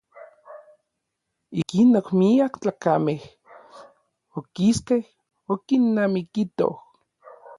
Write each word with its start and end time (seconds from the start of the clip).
Ikinon 1.61 2.07
miak 2.19 2.53
tlakamej 2.61 3.19
okiskej 4.37 5.03
okinamikitoj. 5.53 6.73